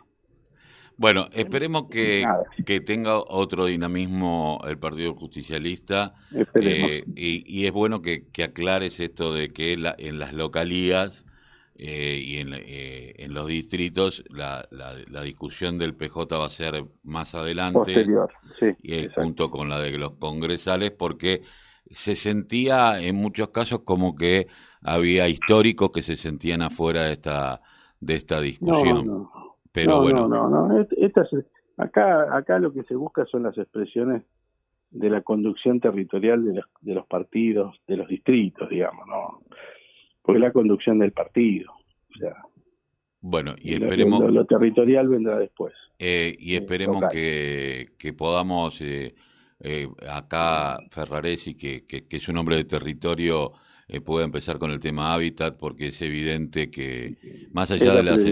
Bueno, 0.98 1.28
esperemos 1.32 1.88
que, 1.92 2.25
que, 2.66 2.82
tenga 2.82 3.20
otro 3.20 3.66
dinamismo 3.68 4.60
el 4.68 4.80
Partido 4.80 5.13
Justicialista 5.13 6.16
eh, 6.56 7.04
y, 7.16 7.66
es 7.68 7.72
bueno 7.72 8.01
que, 8.01 8.28
que, 8.34 8.44
aclares 8.44 9.00
esto 9.00 9.36
de 9.36 9.54
que 9.54 9.78
la, 9.78 9.94
en 10.00 10.18
las 10.18 10.34
localías 10.34 11.28
eh, 11.82 12.20
y 12.22 12.38
en, 12.40 12.54
eh, 12.54 13.14
en, 13.20 13.34
los 13.34 13.48
distritos 13.48 14.22
la, 14.30 14.68
la, 14.70 15.22
discusión 15.22 15.78
del 15.78 15.96
PJ 15.96 16.38
va 16.38 16.46
a 16.46 16.50
ser 16.50 16.84
más 17.04 17.34
adelante 17.36 17.80
Posterior, 17.80 18.30
sí, 18.60 18.66
y, 18.84 19.08
junto 19.08 19.50
con 19.50 19.70
la 19.70 19.80
de 19.80 19.98
los 19.98 20.18
congresales 20.18 20.92
porque 20.92 21.44
se 21.90 22.16
sentía 22.16 23.00
en 23.00 23.16
muchos 23.16 23.48
casos 23.50 23.84
como 23.86 24.14
que 24.14 24.48
había 24.84 25.30
históricos 25.30 25.92
que 25.92 26.02
se 26.02 26.18
sentían 26.18 26.62
afuera 26.64 27.04
de 27.04 27.14
esta 27.14 27.62
de 28.02 28.16
esta 28.16 28.42
discusión. 28.42 29.08
No, 29.08 29.32
Pero 29.72 30.02
bueno. 30.02 30.28
No, 30.28 30.50
no, 30.50 30.68
no. 30.68 30.86
acá, 31.78 32.36
acá 32.36 32.60
lo 32.60 32.74
que 32.74 32.84
se 32.84 32.96
busca 32.96 33.26
son 33.26 33.44
las 33.44 33.58
expresiones 33.58 34.24
de 34.92 35.10
la 35.10 35.22
conducción 35.22 35.80
territorial 35.80 36.44
de 36.44 36.56
los, 36.56 36.66
de 36.82 36.94
los 36.94 37.08
partidos, 37.08 37.80
de 37.88 37.96
los 37.96 38.10
distritos, 38.10 38.68
digamos, 38.70 39.08
¿no? 39.08 39.44
Porque 40.22 40.40
la 40.40 40.52
conducción 40.52 41.00
del 41.00 41.12
partido. 41.12 41.72
O 41.72 42.18
sea, 42.20 42.36
bueno, 43.22 43.56
y 43.60 43.74
esperemos... 43.74 44.32
Lo, 44.32 44.46
territorial 44.46 45.10
vendrá 45.10 45.38
después. 45.38 45.74
Eh, 45.98 46.36
y 46.40 46.56
esperemos 46.56 47.04
que, 47.12 47.90
que 47.98 48.14
podamos... 48.14 48.80
Eh, 48.82 49.16
eh, 49.62 49.90
acá 50.10 50.80
Ferraresi, 50.90 51.54
que, 51.54 51.84
que, 51.84 52.08
que, 52.08 52.18
es 52.18 52.30
un 52.30 52.38
hombre 52.38 52.56
de 52.56 52.64
territorio, 52.64 53.52
eh, 53.90 54.00
puede 54.00 54.24
empezar 54.24 54.58
con 54.58 54.72
el 54.72 54.80
tema 54.80 55.14
hábitat, 55.14 55.58
porque 55.58 55.88
es 55.88 56.02
evidente 56.02 56.72
que, 56.72 57.48
más 57.52 57.70
allá 57.70 57.96
de 57.96 58.04
las 58.04 58.24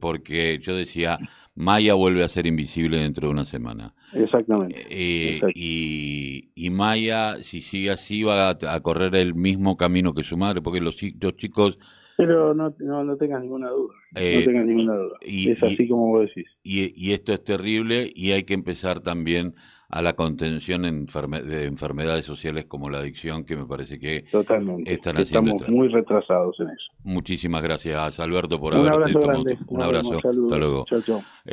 porque 0.00 0.58
yo 0.58 0.74
decía, 0.74 1.18
Maya 1.54 1.94
vuelve 1.94 2.24
a 2.24 2.28
ser 2.28 2.46
invisible 2.46 2.98
dentro 2.98 3.28
de 3.28 3.32
una 3.32 3.44
semana. 3.44 3.94
Exactamente. 4.12 4.86
Eh, 4.90 5.40
y, 5.54 6.50
y, 6.54 6.70
Maya, 6.70 7.36
si 7.42 7.60
sigue 7.60 7.90
así, 7.90 8.22
va 8.22 8.50
a, 8.50 8.80
correr 8.80 9.14
el 9.14 9.34
mismo 9.34 9.76
camino 9.76 10.14
que 10.14 10.24
su 10.24 10.36
madre, 10.36 10.62
porque 10.62 10.80
los, 10.80 10.96
los 11.20 11.36
chicos... 11.36 11.78
Pero 12.16 12.54
no, 12.54 12.74
no, 12.78 13.02
no 13.02 13.16
tengas 13.16 13.40
ninguna 13.40 13.70
duda. 13.70 13.92
no 14.12 14.44
tengas 14.44 14.66
ninguna 14.66 14.94
duda. 14.94 15.16
Y, 15.22 15.50
es 15.50 15.62
así 15.62 15.88
como 15.88 16.08
vos 16.08 16.28
decís. 16.28 16.46
Y, 16.62 16.92
y 16.96 17.12
esto 17.12 17.32
es 17.32 17.42
terrible 17.42 18.10
y 18.14 18.32
hay 18.32 18.44
que 18.44 18.54
empezar 18.54 19.00
también 19.00 19.54
a 19.94 20.02
la 20.02 20.14
contención 20.14 20.82
de 20.82 21.66
enfermedades 21.66 22.24
sociales 22.24 22.64
como 22.66 22.90
la 22.90 22.98
adicción, 22.98 23.44
que 23.44 23.56
me 23.56 23.64
parece 23.64 24.00
que 24.00 24.24
Totalmente. 24.32 24.92
están 24.92 25.18
haciendo. 25.18 25.52
Estamos 25.52 25.72
muy 25.72 25.86
retrasados 25.86 26.58
en 26.58 26.70
eso. 26.70 26.90
Muchísimas 27.04 27.62
gracias, 27.62 28.18
Alberto, 28.18 28.58
por 28.58 28.74
haberte 28.74 29.12
tomado. 29.12 29.44
Un 29.68 29.82
abrazo. 29.82 30.14
Hasta 30.14 30.32
luego. 30.56 30.84
Chao, 30.86 31.00
chao. 31.00 31.22